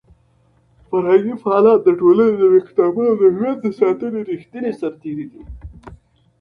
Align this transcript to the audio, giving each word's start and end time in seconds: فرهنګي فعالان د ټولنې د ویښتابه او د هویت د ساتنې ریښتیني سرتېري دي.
فرهنګي 0.89 1.35
فعالان 1.43 1.77
د 1.83 1.87
ټولنې 1.99 2.33
د 2.37 2.43
ویښتابه 2.53 3.01
او 3.09 3.15
د 3.21 3.23
هویت 3.33 3.57
د 3.61 3.67
ساتنې 3.79 4.19
ریښتیني 4.29 4.71
سرتېري 4.79 5.25
دي. 5.31 5.43